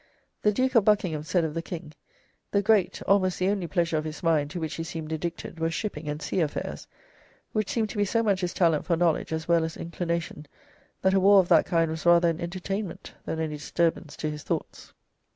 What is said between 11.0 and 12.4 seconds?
that a war of that kind was rather